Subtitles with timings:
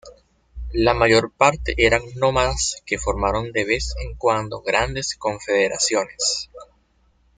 [0.73, 6.49] La mayor parte eran nómadas que formaron de vez en cuando grandes confederaciones.